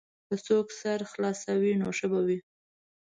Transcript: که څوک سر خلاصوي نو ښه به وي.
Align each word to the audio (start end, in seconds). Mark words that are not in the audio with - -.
که 0.27 0.35
څوک 0.45 0.67
سر 0.81 0.99
خلاصوي 1.11 1.73
نو 1.81 1.87
ښه 1.97 2.07
به 2.11 2.19
وي. 2.27 2.39